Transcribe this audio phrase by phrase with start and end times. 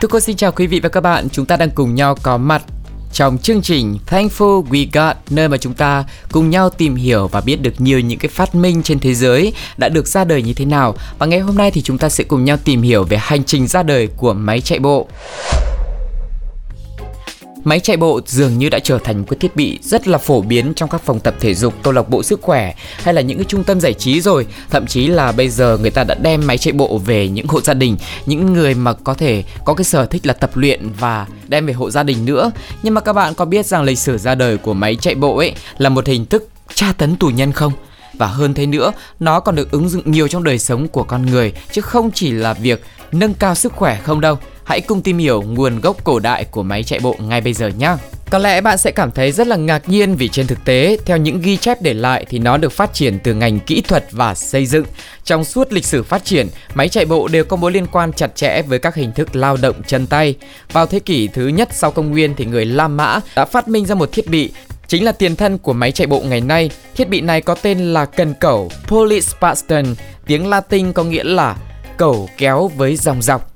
[0.00, 2.38] Thưa cô xin chào quý vị và các bạn, chúng ta đang cùng nhau có
[2.38, 2.62] mặt
[3.12, 7.40] trong chương trình Thankful We Got nơi mà chúng ta cùng nhau tìm hiểu và
[7.40, 10.54] biết được nhiều những cái phát minh trên thế giới đã được ra đời như
[10.54, 13.16] thế nào và ngày hôm nay thì chúng ta sẽ cùng nhau tìm hiểu về
[13.20, 15.08] hành trình ra đời của máy chạy bộ.
[17.66, 20.72] Máy chạy bộ dường như đã trở thành một thiết bị rất là phổ biến
[20.74, 23.44] trong các phòng tập thể dục, câu lạc bộ sức khỏe hay là những cái
[23.44, 24.46] trung tâm giải trí rồi.
[24.70, 27.60] Thậm chí là bây giờ người ta đã đem máy chạy bộ về những hộ
[27.60, 31.26] gia đình, những người mà có thể có cái sở thích là tập luyện và
[31.48, 32.50] đem về hộ gia đình nữa.
[32.82, 35.36] Nhưng mà các bạn có biết rằng lịch sử ra đời của máy chạy bộ
[35.36, 37.72] ấy là một hình thức tra tấn tù nhân không?
[38.14, 41.26] Và hơn thế nữa, nó còn được ứng dụng nhiều trong đời sống của con
[41.26, 44.38] người chứ không chỉ là việc nâng cao sức khỏe không đâu.
[44.66, 47.68] Hãy cùng tìm hiểu nguồn gốc cổ đại của máy chạy bộ ngay bây giờ
[47.78, 47.94] nhé.
[48.30, 51.16] Có lẽ bạn sẽ cảm thấy rất là ngạc nhiên vì trên thực tế, theo
[51.16, 54.34] những ghi chép để lại thì nó được phát triển từ ngành kỹ thuật và
[54.34, 54.84] xây dựng.
[55.24, 58.36] Trong suốt lịch sử phát triển, máy chạy bộ đều có mối liên quan chặt
[58.36, 60.34] chẽ với các hình thức lao động chân tay.
[60.72, 63.86] Vào thế kỷ thứ nhất sau công nguyên thì người La Mã đã phát minh
[63.86, 64.52] ra một thiết bị
[64.88, 66.70] chính là tiền thân của máy chạy bộ ngày nay.
[66.96, 69.94] Thiết bị này có tên là cần cẩu Polyspasten,
[70.26, 71.56] tiếng Latin có nghĩa là
[71.96, 73.55] cẩu kéo với dòng dọc.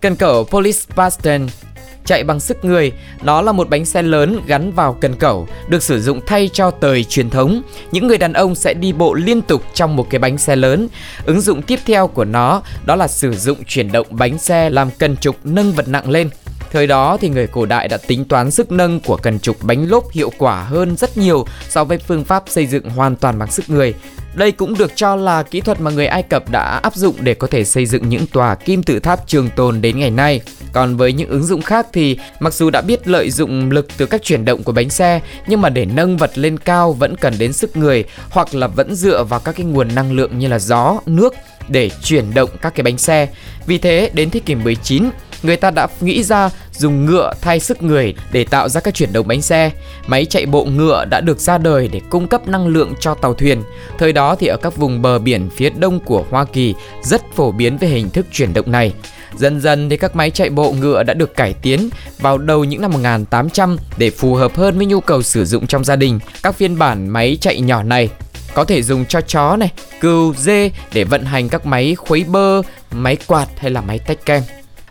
[0.00, 1.46] Cần cẩu Polyspasten
[2.04, 2.92] chạy bằng sức người.
[3.22, 6.70] Nó là một bánh xe lớn gắn vào cần cẩu, được sử dụng thay cho
[6.70, 7.62] tời truyền thống.
[7.92, 10.88] Những người đàn ông sẽ đi bộ liên tục trong một cái bánh xe lớn.
[11.24, 14.90] Ứng dụng tiếp theo của nó đó là sử dụng chuyển động bánh xe làm
[14.98, 16.30] cần trục nâng vật nặng lên.
[16.72, 19.90] Thời đó thì người cổ đại đã tính toán sức nâng của cần trục bánh
[19.90, 23.50] lốp hiệu quả hơn rất nhiều so với phương pháp xây dựng hoàn toàn bằng
[23.50, 23.94] sức người.
[24.38, 27.34] Đây cũng được cho là kỹ thuật mà người Ai Cập đã áp dụng để
[27.34, 30.40] có thể xây dựng những tòa kim tự tháp trường tồn đến ngày nay.
[30.72, 34.06] Còn với những ứng dụng khác thì mặc dù đã biết lợi dụng lực từ
[34.06, 37.34] các chuyển động của bánh xe nhưng mà để nâng vật lên cao vẫn cần
[37.38, 40.58] đến sức người hoặc là vẫn dựa vào các cái nguồn năng lượng như là
[40.58, 41.34] gió, nước
[41.68, 43.28] để chuyển động các cái bánh xe.
[43.66, 45.10] Vì thế đến thế kỷ 19
[45.42, 49.12] người ta đã nghĩ ra dùng ngựa thay sức người để tạo ra các chuyển
[49.12, 49.70] động bánh xe.
[50.06, 53.34] Máy chạy bộ ngựa đã được ra đời để cung cấp năng lượng cho tàu
[53.34, 53.62] thuyền.
[53.98, 57.52] Thời đó thì ở các vùng bờ biển phía đông của Hoa Kỳ rất phổ
[57.52, 58.92] biến về hình thức chuyển động này.
[59.36, 62.80] Dần dần thì các máy chạy bộ ngựa đã được cải tiến vào đầu những
[62.80, 66.20] năm 1800 để phù hợp hơn với nhu cầu sử dụng trong gia đình.
[66.42, 68.08] Các phiên bản máy chạy nhỏ này
[68.54, 72.62] có thể dùng cho chó này, cừu, dê để vận hành các máy khuấy bơ,
[72.90, 74.42] máy quạt hay là máy tách kem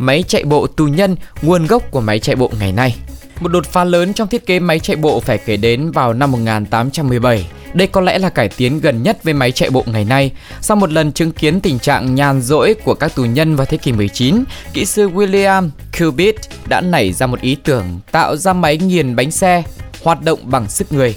[0.00, 2.96] máy chạy bộ tù nhân, nguồn gốc của máy chạy bộ ngày nay.
[3.40, 6.32] Một đột phá lớn trong thiết kế máy chạy bộ phải kể đến vào năm
[6.32, 7.46] 1817.
[7.74, 10.32] Đây có lẽ là cải tiến gần nhất với máy chạy bộ ngày nay.
[10.60, 13.76] Sau một lần chứng kiến tình trạng nhàn rỗi của các tù nhân vào thế
[13.76, 15.68] kỷ 19, kỹ sư William
[15.98, 16.36] Cubitt
[16.68, 19.62] đã nảy ra một ý tưởng tạo ra máy nghiền bánh xe
[20.02, 21.14] hoạt động bằng sức người.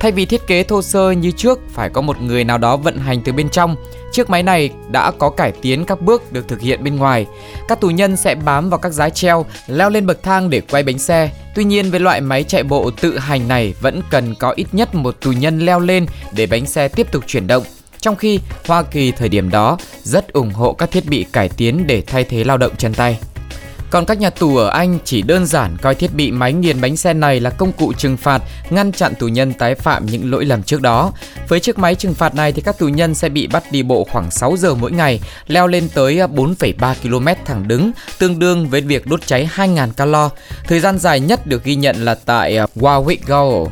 [0.00, 2.98] Thay vì thiết kế thô sơ như trước phải có một người nào đó vận
[2.98, 3.76] hành từ bên trong,
[4.12, 7.26] chiếc máy này đã có cải tiến các bước được thực hiện bên ngoài.
[7.68, 10.82] Các tù nhân sẽ bám vào các giá treo, leo lên bậc thang để quay
[10.82, 11.30] bánh xe.
[11.54, 14.94] Tuy nhiên với loại máy chạy bộ tự hành này vẫn cần có ít nhất
[14.94, 17.64] một tù nhân leo lên để bánh xe tiếp tục chuyển động.
[18.00, 21.86] Trong khi Hoa Kỳ thời điểm đó rất ủng hộ các thiết bị cải tiến
[21.86, 23.18] để thay thế lao động chân tay.
[23.90, 26.96] Còn các nhà tù ở Anh chỉ đơn giản coi thiết bị máy nghiền bánh
[26.96, 30.44] xe này là công cụ trừng phạt ngăn chặn tù nhân tái phạm những lỗi
[30.44, 31.12] lầm trước đó.
[31.48, 34.06] Với chiếc máy trừng phạt này thì các tù nhân sẽ bị bắt đi bộ
[34.10, 38.68] khoảng 6 giờ mỗi ngày, leo lên tới à, 4,3 km thẳng đứng, tương đương
[38.68, 40.30] với việc đốt cháy 2.000 calo.
[40.64, 43.68] Thời gian dài nhất được ghi nhận là tại à, Warwick Gaol.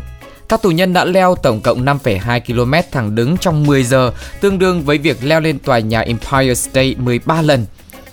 [0.49, 4.59] Các tù nhân đã leo tổng cộng 5,2 km thẳng đứng trong 10 giờ, tương
[4.59, 7.67] đương với việc leo lên tòa nhà Empire State 13 lần.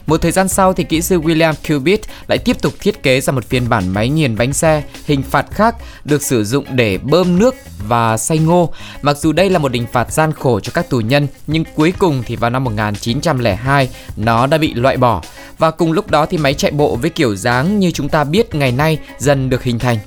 [0.08, 3.34] Một thời gian sau thì kỹ sư William Cubitt lại tiếp tục thiết kế ra
[3.34, 7.40] một phiên bản máy nghiền bánh xe hình phạt khác được sử dụng để bơm
[7.40, 7.56] nước
[7.88, 8.74] và xay ngô.
[9.02, 11.94] Mặc dù đây là một hình phạt gian khổ cho các tù nhân, nhưng cuối
[12.00, 15.22] cùng thì vào năm 1902 nó đã bị loại bỏ.
[15.58, 18.56] Và cùng lúc đó thì máy chạy bộ với kiểu dáng như chúng ta biết
[18.56, 19.98] ngày nay dần được hình thành.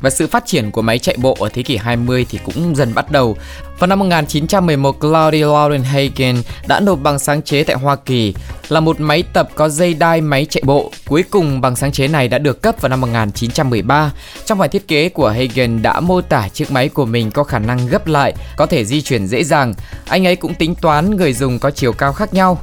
[0.00, 2.94] Và sự phát triển của máy chạy bộ ở thế kỷ 20 thì cũng dần
[2.94, 3.36] bắt đầu.
[3.78, 8.34] Vào năm 1911, Claudia Lauren Hagen đã nộp bằng sáng chế tại Hoa Kỳ
[8.72, 10.92] là một máy tập có dây đai máy chạy bộ.
[11.06, 14.12] Cuối cùng bằng sáng chế này đã được cấp vào năm 1913.
[14.44, 17.58] Trong bài thiết kế của Hagen đã mô tả chiếc máy của mình có khả
[17.58, 19.74] năng gấp lại, có thể di chuyển dễ dàng.
[20.08, 22.58] Anh ấy cũng tính toán người dùng có chiều cao khác nhau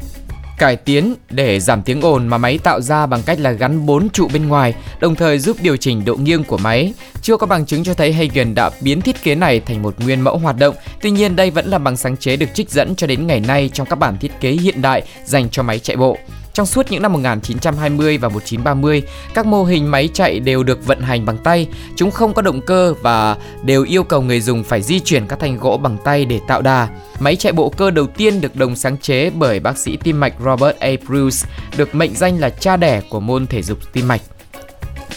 [0.57, 4.09] cải tiến để giảm tiếng ồn mà máy tạo ra bằng cách là gắn 4
[4.09, 6.93] trụ bên ngoài, đồng thời giúp điều chỉnh độ nghiêng của máy.
[7.21, 10.21] Chưa có bằng chứng cho thấy Hagen đã biến thiết kế này thành một nguyên
[10.21, 10.75] mẫu hoạt động.
[11.01, 13.69] Tuy nhiên đây vẫn là bằng sáng chế được trích dẫn cho đến ngày nay
[13.73, 16.17] trong các bản thiết kế hiện đại dành cho máy chạy bộ.
[16.57, 21.01] Trong suốt những năm 1920 và 1930, các mô hình máy chạy đều được vận
[21.01, 21.67] hành bằng tay.
[21.95, 25.39] Chúng không có động cơ và đều yêu cầu người dùng phải di chuyển các
[25.39, 26.87] thanh gỗ bằng tay để tạo đà.
[27.19, 30.33] Máy chạy bộ cơ đầu tiên được đồng sáng chế bởi bác sĩ tim mạch
[30.45, 30.89] Robert A.
[31.07, 34.21] Bruce, được mệnh danh là cha đẻ của môn thể dục tim mạch.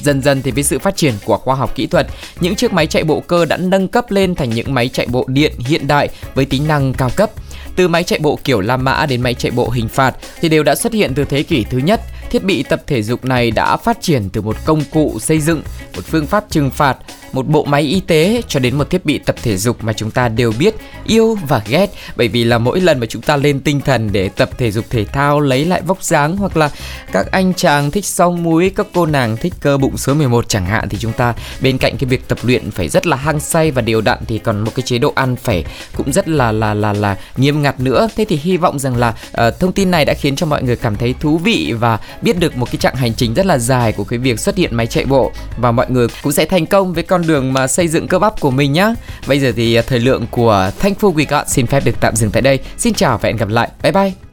[0.03, 2.07] Dần dần thì với sự phát triển của khoa học kỹ thuật,
[2.41, 5.25] những chiếc máy chạy bộ cơ đã nâng cấp lên thành những máy chạy bộ
[5.29, 7.31] điện hiện đại với tính năng cao cấp.
[7.81, 10.63] Từ máy chạy bộ kiểu La Mã đến máy chạy bộ hình phạt thì đều
[10.63, 12.01] đã xuất hiện từ thế kỷ thứ nhất.
[12.31, 15.63] Thiết bị tập thể dục này đã phát triển từ một công cụ xây dựng,
[15.97, 16.97] một phương pháp trừng phạt
[17.33, 20.11] một bộ máy y tế cho đến một thiết bị tập thể dục mà chúng
[20.11, 20.75] ta đều biết
[21.05, 21.91] yêu và ghét.
[22.17, 24.85] Bởi vì là mỗi lần mà chúng ta lên tinh thần để tập thể dục
[24.91, 26.71] thể thao lấy lại vóc dáng hoặc là
[27.13, 30.67] các anh chàng thích song múi các cô nàng thích cơ bụng số 11 chẳng
[30.67, 33.71] hạn thì chúng ta bên cạnh cái việc tập luyện phải rất là hăng say
[33.71, 35.65] và đều đặn thì còn một cái chế độ ăn phải
[35.97, 38.09] cũng rất là là là là nghiêm ngặt nữa.
[38.17, 40.77] Thế thì hy vọng rằng là uh, thông tin này đã khiến cho mọi người
[40.77, 43.93] cảm thấy thú vị và biết được một cái chặng hành trình rất là dài
[43.93, 45.33] của cái việc xuất hiện máy chạy bộ.
[45.59, 48.19] Và mọi người cũng sẽ thành công với con con đường mà xây dựng cơ
[48.19, 48.95] bắp của mình nhá.
[49.29, 52.31] Bây giờ thì à, thời lượng của Thankful We Got xin phép được tạm dừng
[52.31, 52.59] tại đây.
[52.79, 53.69] Xin chào và hẹn gặp lại.
[53.83, 54.30] Bye bye.